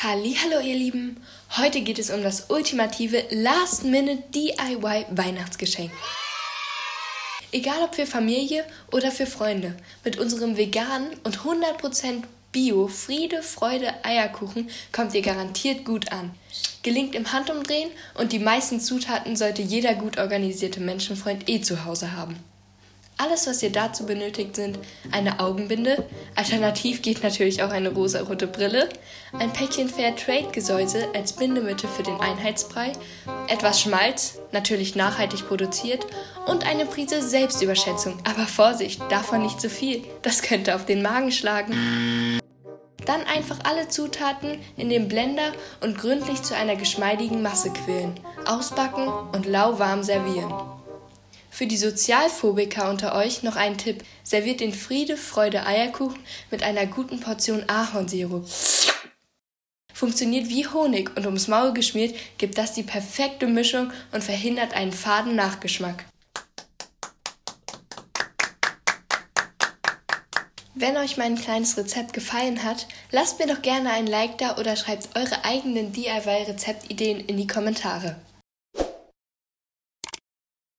[0.00, 1.16] Hallo ihr Lieben,
[1.56, 5.90] heute geht es um das ultimative Last-Minute DIY Weihnachtsgeschenk.
[7.50, 9.74] Egal ob für Familie oder für Freunde,
[10.04, 16.30] mit unserem veganen und 100% Bio Friede, Freude, Eierkuchen kommt ihr garantiert gut an.
[16.84, 22.12] Gelingt im Handumdrehen und die meisten Zutaten sollte jeder gut organisierte Menschenfreund eh zu Hause
[22.12, 22.36] haben.
[23.20, 24.78] Alles, was ihr dazu benötigt, sind
[25.10, 26.06] eine Augenbinde,
[26.36, 28.88] alternativ geht natürlich auch eine rosarote Brille,
[29.32, 32.92] ein Päckchen Fairtrade-Gesäuse als Bindemittel für den Einheitsbrei,
[33.48, 36.06] etwas Schmalz, natürlich nachhaltig produziert,
[36.46, 38.18] und eine Prise Selbstüberschätzung.
[38.22, 42.38] Aber Vorsicht, davon nicht zu viel, das könnte auf den Magen schlagen.
[43.04, 49.08] Dann einfach alle Zutaten in den Blender und gründlich zu einer geschmeidigen Masse quillen, ausbacken
[49.32, 50.77] und lauwarm servieren.
[51.58, 54.04] Für die Sozialphobiker unter euch noch ein Tipp.
[54.22, 56.20] Serviert den Friede, Freude Eierkuchen
[56.52, 58.48] mit einer guten Portion Ahornsirup.
[59.92, 64.92] Funktioniert wie Honig und ums Maul geschmiert gibt das die perfekte Mischung und verhindert einen
[64.92, 66.04] faden Nachgeschmack.
[70.76, 74.76] Wenn euch mein kleines Rezept gefallen hat, lasst mir doch gerne ein Like da oder
[74.76, 78.14] schreibt eure eigenen DIY-Rezeptideen in die Kommentare.